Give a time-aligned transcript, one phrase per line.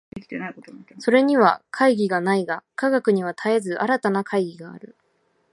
[0.97, 4.95] それには懐疑がないが、科学には絶えず新たな懐疑がある。